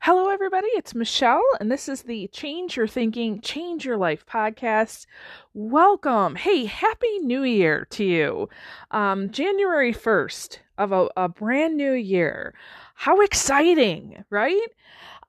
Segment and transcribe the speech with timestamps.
[0.00, 0.68] Hello, everybody.
[0.68, 5.06] It's Michelle, and this is the Change Your Thinking, Change Your Life podcast.
[5.54, 6.36] Welcome.
[6.36, 8.48] Hey, Happy New Year to you.
[8.90, 12.54] Um, January 1st of a, a brand new year.
[12.94, 14.68] How exciting, right?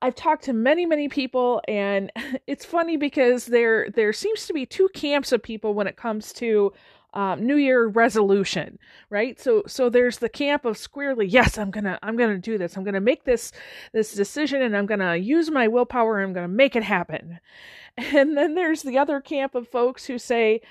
[0.01, 2.11] I've talked to many, many people, and
[2.47, 6.33] it's funny because there there seems to be two camps of people when it comes
[6.33, 6.73] to
[7.13, 9.39] um, New Year resolution, right?
[9.39, 12.77] So so there's the camp of squarely, yes, I'm gonna I'm gonna do this.
[12.77, 13.51] I'm gonna make this
[13.93, 16.19] this decision, and I'm gonna use my willpower.
[16.19, 17.39] and I'm gonna make it happen.
[17.97, 20.61] And then there's the other camp of folks who say,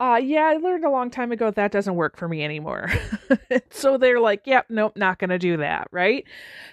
[0.00, 2.88] uh, yeah, I learned a long time ago that doesn't work for me anymore.
[3.70, 6.24] so they're like, yep, nope, not to do that, right?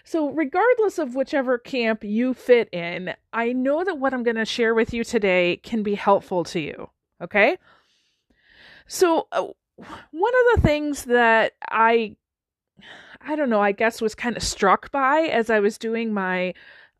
[0.03, 4.75] So, regardless of whichever camp you fit in, I know that what I'm to share
[4.75, 6.89] with you today can be helpful to you,
[7.19, 7.57] okay?
[8.87, 9.47] So, uh,
[10.11, 12.15] one of the things that I,
[13.21, 16.53] I don't know, I guess was kind of struck by as I was doing my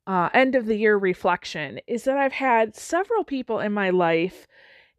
[0.08, 4.46] uh, end of the year reflection is that I've had several people in my life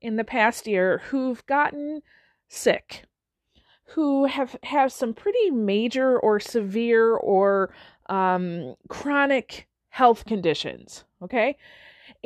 [0.01, 2.03] in the past year who've gotten
[2.48, 3.05] sick,
[3.95, 7.73] who have have some pretty major or severe or
[8.09, 11.05] um, chronic health conditions.
[11.23, 11.56] Okay.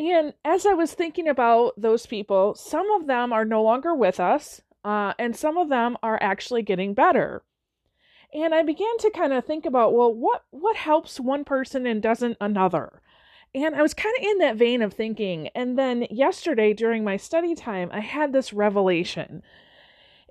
[0.01, 4.19] And as I was thinking about those people, some of them are no longer with
[4.19, 7.43] us, uh, and some of them are actually getting better.
[8.33, 12.01] And I began to kind of think about, well, what what helps one person and
[12.01, 13.03] doesn't another?
[13.55, 15.49] And I was kind of in that vein of thinking.
[15.49, 19.43] And then yesterday during my study time, I had this revelation.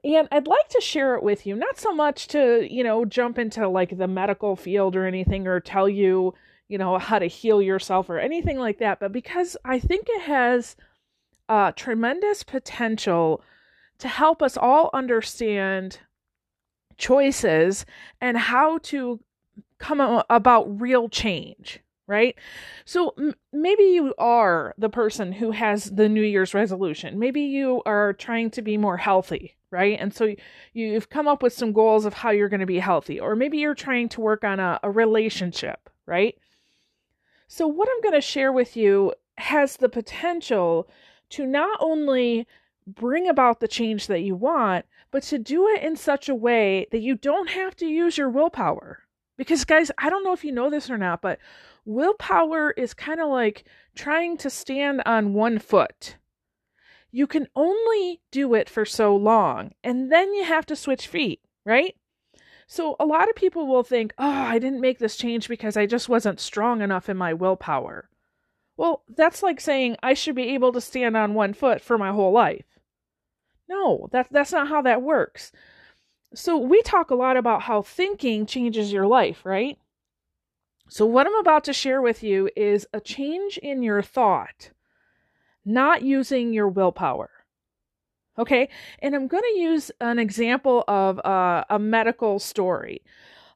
[0.03, 3.37] And I'd like to share it with you, not so much to, you know, jump
[3.37, 6.33] into like the medical field or anything or tell you,
[6.69, 10.21] you know, how to heal yourself or anything like that, but because I think it
[10.21, 10.77] has
[11.49, 13.41] uh, tremendous potential
[13.97, 15.99] to help us all understand
[16.95, 17.85] choices
[18.21, 19.19] and how to
[19.79, 22.35] come about real change, right?
[22.85, 27.17] So m- maybe you are the person who has the New Year's resolution.
[27.17, 29.97] Maybe you are trying to be more healthy, right?
[29.99, 30.35] And so
[30.73, 33.57] you've come up with some goals of how you're going to be healthy, or maybe
[33.57, 36.35] you're trying to work on a, a relationship, right?
[37.51, 40.87] So, what I'm going to share with you has the potential
[41.31, 42.47] to not only
[42.85, 46.85] bring about the change that you want, but to do it in such a way
[46.91, 48.99] that you don't have to use your willpower.
[49.35, 51.39] Because, guys, I don't know if you know this or not, but
[51.85, 53.63] willpower is kind of like
[53.95, 56.17] trying to stand on one foot.
[57.09, 61.41] You can only do it for so long, and then you have to switch feet,
[61.65, 61.95] right?
[62.71, 65.87] So a lot of people will think, oh, I didn't make this change because I
[65.87, 68.07] just wasn't strong enough in my willpower.
[68.77, 72.11] Well, that's like saying I should be able to stand on one foot for my
[72.11, 72.67] whole life.
[73.67, 75.51] No, that, that's not how that works.
[76.35, 79.79] So we talk a lot about how thinking changes your life, right?
[80.87, 84.69] So what I'm about to share with you is a change in your thought,
[85.65, 87.31] not using your willpower.
[88.39, 88.69] Okay,
[88.99, 93.03] and I'm going to use an example of uh, a medical story.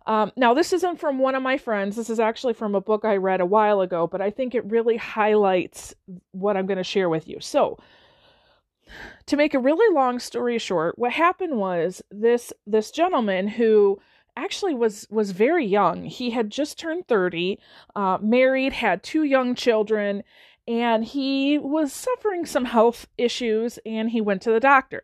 [0.05, 1.95] Um, now, this isn't from one of my friends.
[1.95, 4.69] This is actually from a book I read a while ago, but I think it
[4.69, 5.95] really highlights
[6.31, 7.37] what I'm going to share with you.
[7.39, 7.79] So,
[9.27, 14.01] to make a really long story short, what happened was this this gentleman who
[14.35, 16.03] actually was was very young.
[16.03, 17.57] He had just turned 30,
[17.95, 20.23] uh, married, had two young children,
[20.67, 25.03] and he was suffering some health issues and he went to the doctor.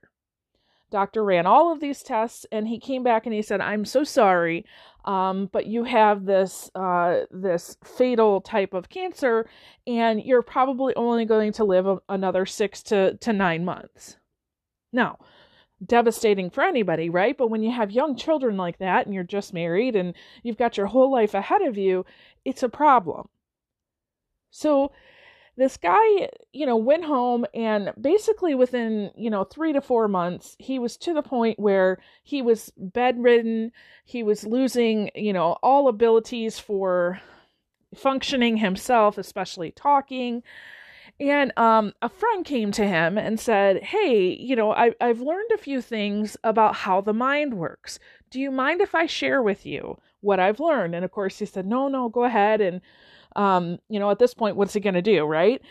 [0.91, 4.03] Doctor ran all of these tests and he came back and he said, "I'm so
[4.03, 4.65] sorry,
[5.05, 9.47] um, but you have this uh, this fatal type of cancer,
[9.85, 14.17] and you're probably only going to live a- another six to to nine months."
[14.91, 15.19] Now,
[15.85, 17.37] devastating for anybody, right?
[17.37, 20.77] But when you have young children like that and you're just married and you've got
[20.77, 22.05] your whole life ahead of you,
[22.45, 23.29] it's a problem.
[24.51, 24.91] So
[25.59, 30.55] this guy, you know, went home and basically within, you know, three to four months,
[30.57, 33.73] he was to the point where he was bedridden.
[34.05, 37.19] He was losing, you know, all abilities for
[37.94, 40.44] functioning himself, especially talking.
[41.19, 45.51] And um, a friend came to him and said, Hey, you know, I, I've learned
[45.53, 48.00] a few things about how the mind works.
[48.29, 50.95] Do you mind if I share with you what I've learned?
[50.95, 52.62] And of course, he said, No, no, go ahead.
[52.62, 52.79] And
[53.35, 55.61] um, you know, at this point, what's he going to do, right?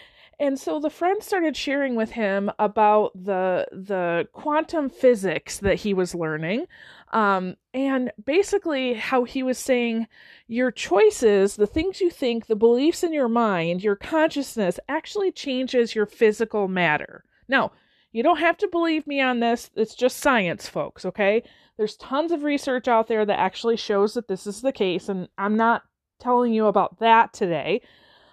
[0.41, 5.93] And so the friend started sharing with him about the the quantum physics that he
[5.93, 6.67] was learning,
[7.13, 10.07] um, and basically how he was saying
[10.47, 15.97] your choices, the things you think, the beliefs in your mind, your consciousness actually changes
[15.97, 17.25] your physical matter.
[17.49, 17.73] Now,
[18.13, 19.71] you don't have to believe me on this.
[19.75, 21.05] It's just science, folks.
[21.05, 21.43] Okay,
[21.77, 25.29] there's tons of research out there that actually shows that this is the case, and
[25.37, 25.83] I'm not
[26.19, 27.83] telling you about that today.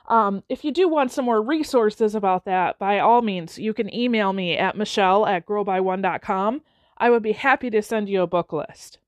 [0.08, 3.94] Um, if you do want some more resources about that, by all means, you can
[3.94, 6.62] email me at michelle at growby1.com.
[6.98, 9.00] I would be happy to send you a book list.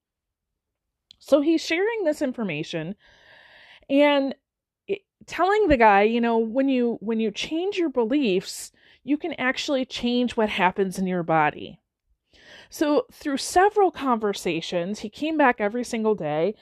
[1.19, 2.95] So he's sharing this information
[3.89, 4.33] and
[5.25, 8.71] telling the guy, you know, when you when you change your beliefs,
[9.03, 11.79] you can actually change what happens in your body.
[12.69, 16.56] So, through several conversations, he came back every single day,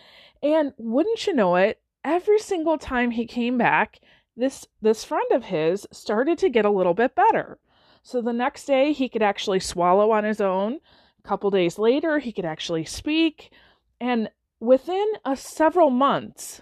[0.43, 3.99] and wouldn't you know it, every single time he came back,
[4.37, 7.57] this this friend of his started to get a little bit better.
[8.03, 10.79] So the next day he could actually swallow on his own.
[11.23, 13.51] A couple days later he could actually speak,
[13.99, 14.29] and
[14.59, 16.61] within a several months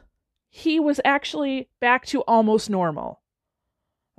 [0.50, 3.20] he was actually back to almost normal.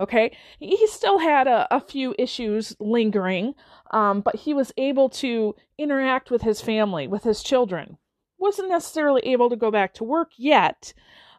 [0.00, 3.54] Okay, he still had a, a few issues lingering,
[3.92, 7.96] um, but he was able to interact with his family, with his children.
[8.44, 10.93] Wasn't necessarily able to go back to work yet,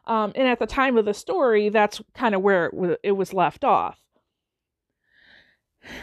[0.06, 3.12] um, and at the time of the story, that's kind of where it, w- it
[3.12, 4.00] was left off.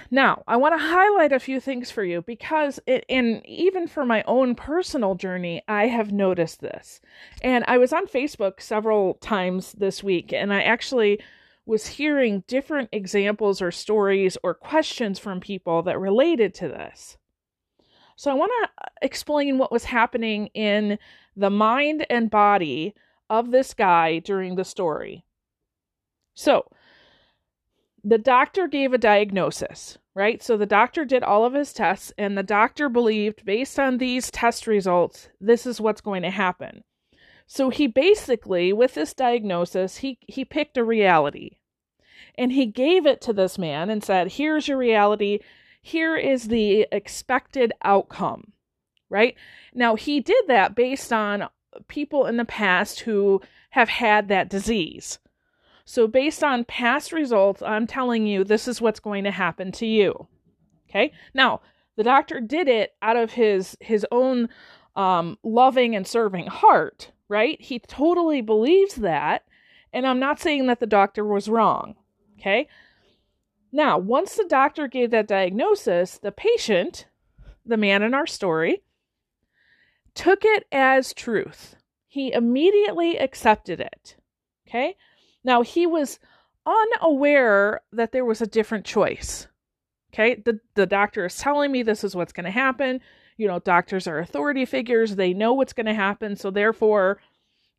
[0.10, 4.06] Now, I want to highlight a few things for you because it, and even for
[4.06, 7.02] my own personal journey, I have noticed this.
[7.42, 11.20] And I was on Facebook several times this week, and I actually
[11.66, 17.18] was hearing different examples or stories or questions from people that related to this.
[18.16, 20.98] So I want to uh, explain what was happening in
[21.36, 22.94] the mind and body
[23.30, 25.26] of this guy during the story.
[26.36, 26.66] So,
[28.04, 30.44] the doctor gave a diagnosis, right?
[30.44, 34.30] So the doctor did all of his tests, and the doctor believed, based on these
[34.30, 36.84] test results, this is what's going to happen.
[37.48, 41.58] So he basically, with this diagnosis, he, he picked a reality
[42.36, 45.40] and he gave it to this man and said, Here's your reality.
[45.86, 48.54] Here is the expected outcome,
[49.10, 49.36] right?
[49.74, 51.50] Now, he did that based on
[51.90, 53.42] people in the past who
[53.72, 55.20] have had that disease.
[55.84, 59.86] So, based on past results, I'm telling you this is what's going to happen to
[59.86, 60.28] you.
[60.90, 61.12] Okay.
[61.34, 61.60] Now,
[61.98, 64.48] the doctor did it out of his his own
[64.96, 67.60] um, loving and serving heart, right?
[67.62, 69.44] He totally believes that,
[69.92, 71.96] and I'm not saying that the doctor was wrong.
[72.40, 72.70] Okay.
[73.76, 77.08] Now, once the doctor gave that diagnosis, the patient,
[77.66, 78.84] the man in our story,
[80.14, 81.76] took it as truth.
[82.08, 84.16] He immediately accepted it.
[84.68, 84.96] Okay.
[85.44, 86.20] Now, he was
[86.68, 89.48] unaware that there was a different choice.
[90.14, 90.36] Okay.
[90.36, 93.02] The, the doctor is telling me this is what's going to happen.
[93.38, 96.36] You know, doctors are authority figures, they know what's going to happen.
[96.36, 97.20] So, therefore,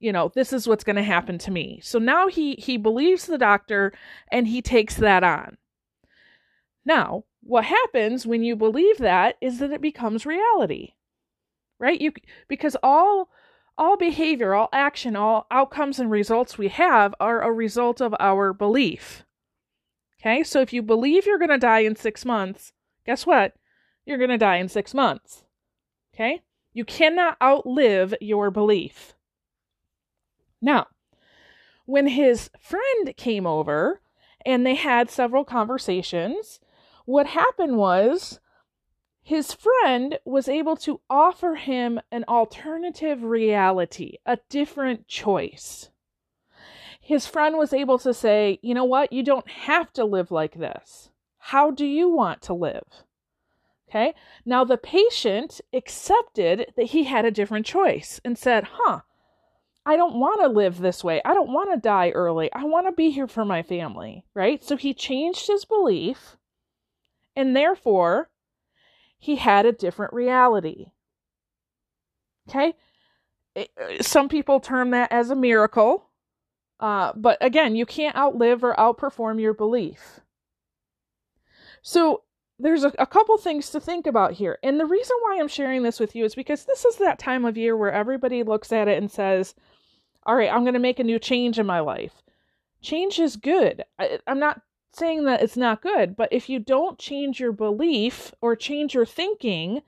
[0.00, 3.26] you know this is what's going to happen to me so now he he believes
[3.26, 3.92] the doctor
[4.30, 5.56] and he takes that on
[6.84, 10.94] now what happens when you believe that is that it becomes reality
[11.78, 12.12] right you
[12.48, 13.28] because all
[13.76, 18.52] all behavior, all action, all outcomes and results we have are a result of our
[18.52, 19.24] belief.
[20.20, 22.72] Okay, so if you believe you're going to die in six months,
[23.04, 23.54] guess what?
[24.06, 25.44] You're going to die in six months.
[26.14, 26.42] Okay,
[26.72, 29.14] you cannot outlive your belief.
[30.62, 30.86] Now,
[31.84, 34.00] when his friend came over
[34.46, 36.60] and they had several conversations,
[37.04, 38.40] what happened was
[39.22, 45.88] his friend was able to offer him an alternative reality, a different choice.
[47.00, 50.54] His friend was able to say, you know what, you don't have to live like
[50.54, 51.10] this.
[51.38, 52.84] How do you want to live?
[53.88, 59.00] Okay, now the patient accepted that he had a different choice and said, huh,
[59.86, 61.20] I don't want to live this way.
[61.24, 62.50] I don't want to die early.
[62.52, 64.64] I want to be here for my family, right?
[64.64, 66.36] So he changed his belief
[67.36, 68.30] and therefore
[69.18, 70.86] he had a different reality.
[72.48, 72.74] Okay?
[73.56, 73.64] Uh,
[74.00, 76.10] some people term that as a miracle.
[76.80, 80.20] Uh, but again, you can't outlive or outperform your belief.
[81.82, 82.22] So
[82.58, 84.58] there's a, a couple things to think about here.
[84.62, 87.44] And the reason why I'm sharing this with you is because this is that time
[87.44, 89.54] of year where everybody looks at it and says,
[90.24, 92.22] all right, I'm going to make a new change in my life.
[92.80, 93.84] Change is good.
[93.98, 94.60] I, I'm not
[94.96, 99.06] saying that it's not good, but if you don't change your belief or change your
[99.06, 99.82] thinking,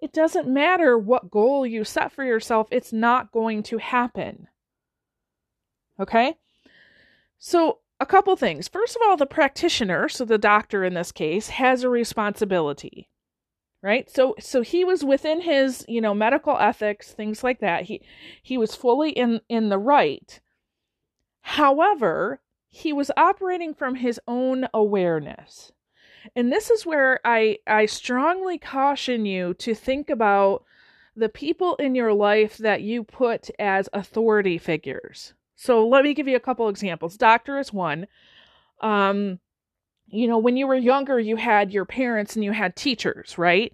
[0.00, 4.48] it doesn't matter what goal you set for yourself, it's not going to happen.
[5.98, 6.34] Okay?
[7.38, 8.66] So, a couple things.
[8.66, 13.08] First of all, the practitioner, so the doctor in this case, has a responsibility.
[13.82, 14.10] Right?
[14.10, 17.84] So so he was within his, you know, medical ethics, things like that.
[17.84, 18.02] He
[18.42, 20.38] he was fully in in the right.
[21.40, 22.40] However,
[22.70, 25.72] he was operating from his own awareness.
[26.36, 30.64] And this is where I, I strongly caution you to think about
[31.16, 35.34] the people in your life that you put as authority figures.
[35.56, 37.16] So let me give you a couple examples.
[37.16, 38.06] Doctor is one.
[38.80, 39.40] Um,
[40.10, 43.72] you know, when you were younger, you had your parents and you had teachers, right?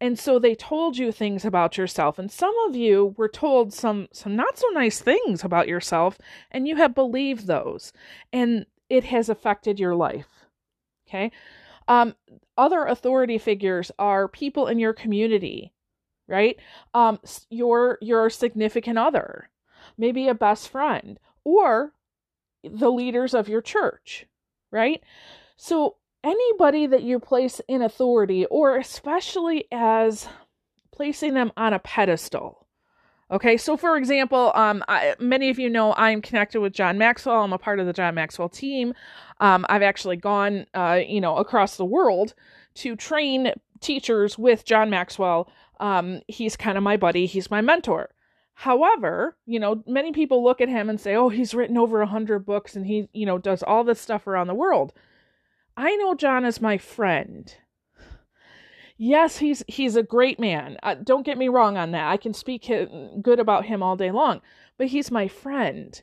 [0.00, 2.18] And so they told you things about yourself.
[2.18, 6.18] And some of you were told some some not so nice things about yourself,
[6.50, 7.92] and you have believed those.
[8.32, 10.28] And it has affected your life.
[11.08, 11.30] Okay.
[11.88, 12.14] Um,
[12.58, 15.72] other authority figures are people in your community,
[16.26, 16.58] right?
[16.92, 17.18] Um,
[17.48, 19.48] your your significant other,
[19.96, 21.94] maybe a best friend, or
[22.62, 24.26] the leaders of your church,
[24.70, 25.02] right?
[25.60, 30.28] So, anybody that you place in authority, or especially as
[30.92, 32.68] placing them on a pedestal.
[33.28, 37.42] Okay, so for example, um, I, many of you know I'm connected with John Maxwell.
[37.42, 38.94] I'm a part of the John Maxwell team.
[39.40, 42.34] Um, I've actually gone, uh, you know, across the world
[42.74, 45.50] to train teachers with John Maxwell.
[45.80, 47.26] Um, he's kind of my buddy.
[47.26, 48.10] He's my mentor.
[48.54, 52.06] However, you know, many people look at him and say, "Oh, he's written over a
[52.06, 54.92] hundred books and he, you know, does all this stuff around the world."
[55.78, 57.54] I know John as my friend.
[58.96, 60.76] Yes, he's he's a great man.
[60.82, 62.10] Uh, don't get me wrong on that.
[62.10, 64.40] I can speak good about him all day long,
[64.76, 66.02] but he's my friend.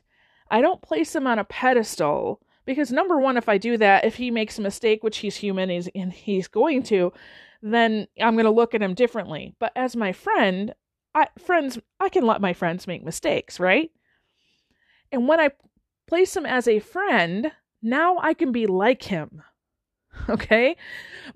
[0.50, 4.14] I don't place him on a pedestal because number one, if I do that, if
[4.14, 7.12] he makes a mistake, which he's human, he's and he's going to,
[7.60, 9.54] then I'm going to look at him differently.
[9.58, 10.74] But as my friend,
[11.14, 13.90] I, friends, I can let my friends make mistakes, right?
[15.12, 15.50] And when I
[16.06, 17.52] place him as a friend,
[17.82, 19.42] now I can be like him.
[20.28, 20.76] Okay.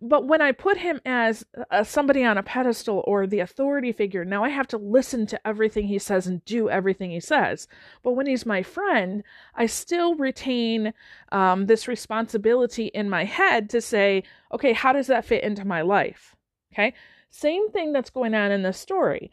[0.00, 4.24] But when I put him as uh, somebody on a pedestal or the authority figure,
[4.24, 7.68] now I have to listen to everything he says and do everything he says.
[8.02, 9.22] But when he's my friend,
[9.54, 10.92] I still retain
[11.32, 14.22] um, this responsibility in my head to say,
[14.52, 16.34] okay, how does that fit into my life?
[16.72, 16.94] Okay.
[17.30, 19.30] Same thing that's going on in this story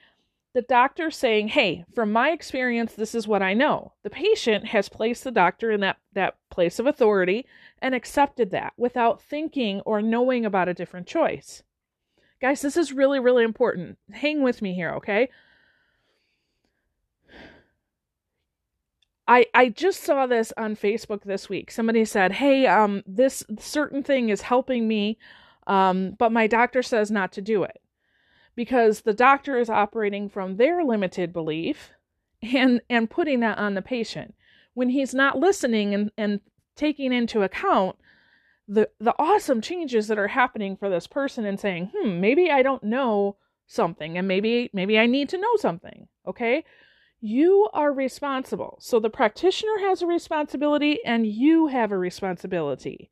[0.58, 4.90] the doctor saying, "Hey, from my experience, this is what I know." The patient has
[4.90, 7.46] placed the doctor in that that place of authority
[7.82, 11.64] and accepted that without thinking or knowing about a different choice.
[12.42, 13.98] Guys, this is really really important.
[14.12, 15.30] Hang with me here, okay?
[19.28, 21.72] I I just saw this on Facebook this week.
[21.72, 25.18] Somebody said, "Hey, um this certain thing is helping me,
[25.68, 27.82] um but my doctor says not to do it."
[28.58, 31.92] because the doctor is operating from their limited belief
[32.42, 34.36] and and putting that on the patient
[34.74, 36.42] when he's not listening and, and
[36.78, 37.98] taking into account
[38.68, 42.62] the the awesome changes that are happening for this person and saying hmm maybe i
[42.62, 46.64] don't know something and maybe maybe i need to know something okay
[47.20, 53.10] you are responsible so the practitioner has a responsibility and you have a responsibility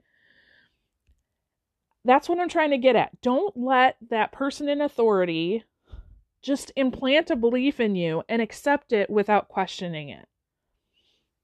[2.06, 3.20] that's what I'm trying to get at.
[3.22, 5.64] Don't let that person in authority
[6.42, 10.28] just implant a belief in you and accept it without questioning it.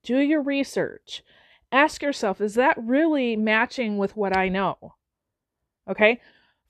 [0.04, 1.24] Do your research.
[1.72, 4.96] Ask yourself, is that really matching with what I know?
[5.90, 6.20] Okay?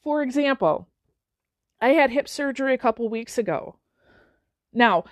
[0.03, 0.87] For example,
[1.79, 3.77] I had hip surgery a couple weeks ago.
[4.73, 5.05] Now,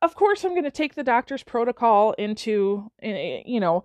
[0.00, 3.84] of course, I'm going to take the doctor's protocol into, you know,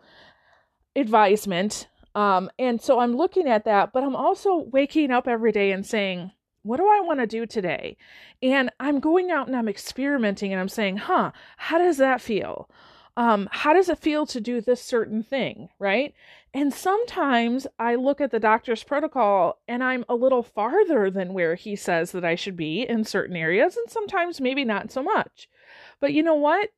[0.96, 5.72] advisement um, and so I'm looking at that, but I'm also waking up every day
[5.72, 6.32] and saying,
[6.64, 7.96] what do I want to do today?
[8.42, 12.72] And I'm going out and I'm experimenting and I'm saying, huh, how does that feel?
[13.18, 15.70] Um, how does it feel to do this certain thing?
[15.80, 16.14] Right.
[16.54, 21.56] And sometimes I look at the doctor's protocol and I'm a little farther than where
[21.56, 25.50] he says that I should be in certain areas, and sometimes maybe not so much.
[26.00, 26.70] But you know what?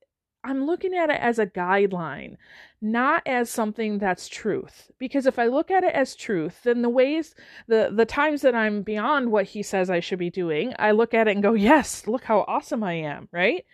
[0.44, 2.38] I'm looking at it as a guideline,
[2.82, 4.90] not as something that's truth.
[4.98, 7.36] Because if I look at it as truth, then the ways,
[7.68, 11.14] the the times that I'm beyond what he says I should be doing, I look
[11.14, 13.66] at it and go, "Yes, look how awesome I am," right?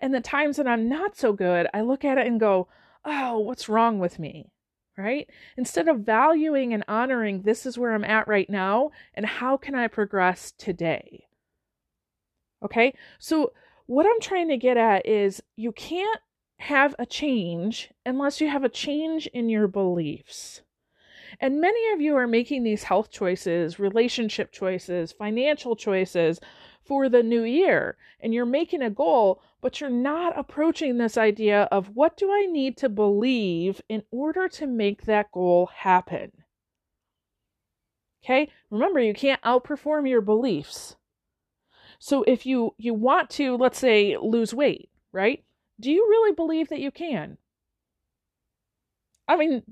[0.00, 2.68] And the times that I'm not so good, I look at it and go,
[3.04, 4.52] "Oh, what's wrong with me?"
[4.98, 5.30] Right?
[5.56, 9.74] Instead of valuing and honoring this is where I'm at right now and how can
[9.74, 11.26] I progress today?
[12.62, 12.94] Okay?
[13.18, 13.52] So
[13.90, 16.20] what I'm trying to get at is you can't
[16.60, 20.62] have a change unless you have a change in your beliefs.
[21.40, 26.38] And many of you are making these health choices, relationship choices, financial choices
[26.84, 27.96] for the new year.
[28.20, 32.46] And you're making a goal, but you're not approaching this idea of what do I
[32.46, 36.30] need to believe in order to make that goal happen?
[38.22, 38.52] Okay?
[38.70, 40.94] Remember, you can't outperform your beliefs.
[42.00, 45.44] So if you you want to let's say lose weight, right?
[45.78, 47.36] Do you really believe that you can?
[49.28, 49.62] I mean,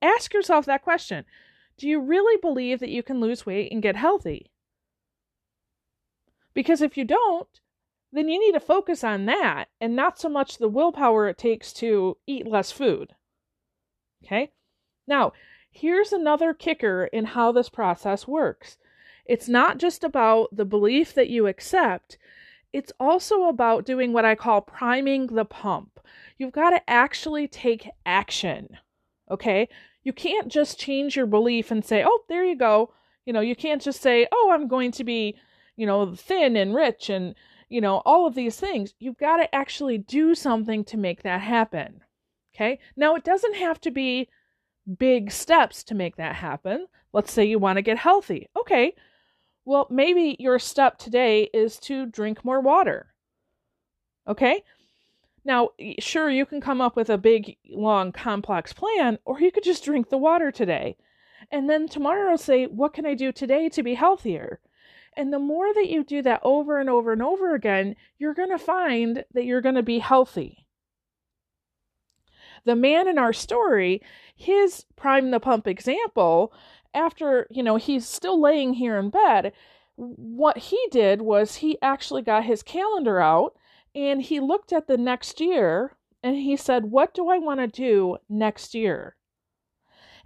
[0.00, 1.24] ask yourself that question.
[1.76, 4.50] Do you really believe that you can lose weight and get healthy?
[6.54, 7.60] Because if you don't,
[8.12, 11.72] then you need to focus on that and not so much the willpower it takes
[11.74, 13.14] to eat less food.
[14.24, 14.52] Okay?
[15.06, 15.32] Now,
[15.70, 18.78] here's another kicker in how this process works
[19.26, 22.18] it's not just about the belief that you accept,
[22.72, 26.00] it's also about doing what I call priming the pump.
[26.38, 28.76] You've got to actually take action.
[29.30, 29.68] Okay?
[30.02, 32.92] You can't just change your belief and say, oh, there you go.
[33.24, 35.36] You know, you can't just say, oh, I'm going to be,
[35.76, 37.34] you know, thin and rich and,
[37.68, 38.92] you know, all of these things.
[38.98, 42.02] You've got to actually do something to make that happen.
[42.54, 42.80] Okay?
[42.96, 44.28] Now, it doesn't have to be
[44.98, 46.88] big steps to make that happen.
[47.12, 48.48] Let's say you want to get healthy.
[48.56, 48.94] Okay.
[49.64, 53.14] Well, maybe your step today is to drink more water.
[54.28, 54.62] Okay?
[55.44, 59.64] Now, sure, you can come up with a big, long, complex plan, or you could
[59.64, 60.96] just drink the water today.
[61.50, 64.60] And then tomorrow say, What can I do today to be healthier?
[65.16, 68.50] And the more that you do that over and over and over again, you're going
[68.50, 70.66] to find that you're going to be healthy.
[72.64, 74.00] The man in our story,
[74.34, 76.52] his prime the pump example,
[76.94, 79.52] after, you know, he's still laying here in bed,
[79.96, 83.56] what he did was he actually got his calendar out
[83.94, 87.66] and he looked at the next year and he said, What do I want to
[87.66, 89.16] do next year?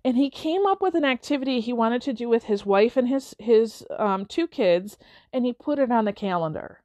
[0.04, 3.08] And he came up with an activity he wanted to do with his wife and
[3.08, 4.96] his, his um, two kids,
[5.32, 6.82] and he put it on the calendar.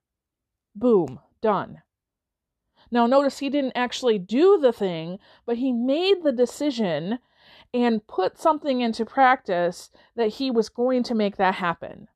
[0.75, 1.83] Boom, done.
[2.89, 7.19] Now, notice he didn't actually do the thing, but he made the decision
[7.73, 12.07] and put something into practice that he was going to make that happen.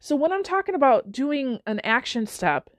[0.00, 2.70] So, when I'm talking about doing an action step,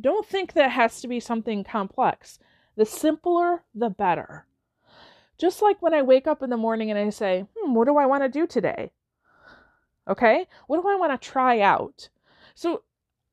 [0.00, 2.38] don't think that has to be something complex.
[2.76, 4.46] The simpler, the better.
[5.38, 7.96] Just like when I wake up in the morning and I say, hmm, what do
[7.96, 8.92] I want to do today?
[10.08, 10.46] Okay?
[10.66, 12.08] What do I want to try out?
[12.54, 12.82] So,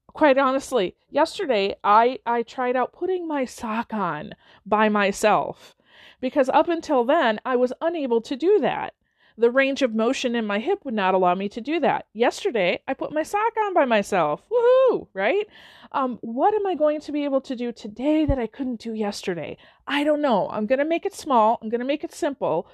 [0.08, 4.34] quite honestly, yesterday I, I tried out putting my sock on
[4.66, 5.76] by myself
[6.20, 8.94] because up until then I was unable to do that
[9.38, 12.08] the range of motion in my hip would not allow me to do that.
[12.14, 14.42] Yesterday, I put my sock on by myself.
[14.52, 15.48] Woohoo, right?
[15.92, 18.94] Um, what am I going to be able to do today that I couldn't do
[18.94, 19.58] yesterday?
[19.86, 20.50] I don't know.
[20.50, 22.68] I'm going to make it small, I'm going to make it simple,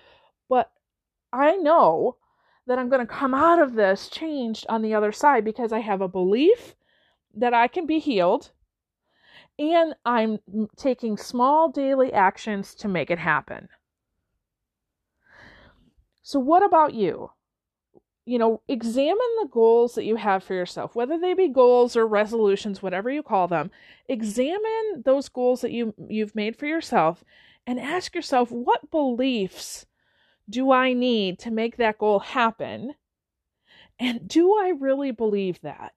[0.48, 0.72] but
[1.34, 2.16] I know
[2.66, 5.80] that I'm going to come out of this changed on the other side because I
[5.80, 6.76] have a belief
[7.36, 8.52] that I can be healed
[9.60, 10.40] and I'm
[10.76, 13.70] taking small daily actions to make it happen.
[16.22, 17.32] So, what about you?
[18.26, 22.08] You know, examine the goals that you have for yourself, whether they be goals or
[22.08, 23.70] resolutions, whatever you call them.
[24.08, 27.24] Examine those goals that you you've made for yourself
[27.68, 29.86] and ask yourself what beliefs
[30.50, 32.94] do I need to make that goal happen?
[34.00, 35.94] And do I really believe that?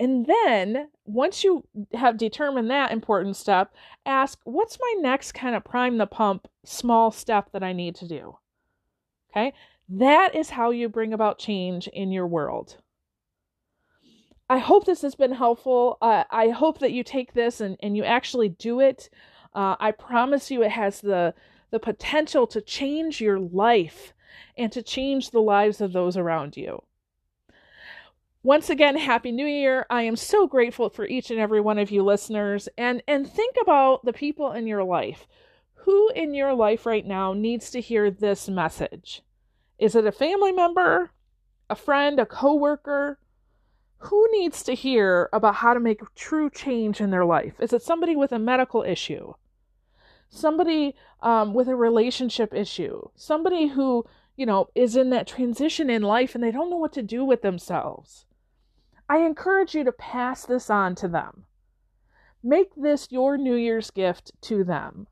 [0.00, 3.74] And then, once you have determined that important step,
[4.06, 8.08] ask what's my next kind of prime the pump small step that I need to
[8.08, 8.38] do?
[9.30, 9.52] Okay?
[9.90, 12.78] That is how you bring about change in your world.
[14.48, 15.98] I hope this has been helpful.
[16.00, 19.10] Uh, I hope that you take this and, and you actually do it.
[19.54, 21.34] Uh, I promise you, it has the,
[21.70, 24.14] the potential to change your life
[24.56, 26.82] and to change the lives of those around you.
[28.42, 29.84] Once again, Happy New Year.
[29.90, 32.70] I am so grateful for each and every one of you listeners.
[32.78, 35.26] And, and think about the people in your life
[35.84, 39.22] who in your life right now needs to hear this message?
[39.78, 41.10] Is it a family member,
[41.68, 43.18] a friend, a coworker?
[44.04, 47.54] Who needs to hear about how to make true change in their life?
[47.60, 49.34] Is it somebody with a medical issue?
[50.30, 53.08] Somebody um, with a relationship issue?
[53.14, 56.94] Somebody who, you know, is in that transition in life and they don't know what
[56.94, 58.24] to do with themselves?
[59.10, 61.44] I encourage you to pass this on to them.
[62.44, 65.08] Make this your New Year's gift to them.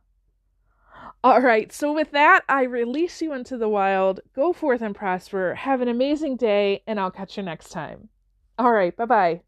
[1.25, 4.21] All right, so with that, I release you into the wild.
[4.37, 5.57] Go forth and prosper.
[5.57, 8.09] Have an amazing day, and I'll catch you next time.
[8.57, 9.43] All right, bye bye.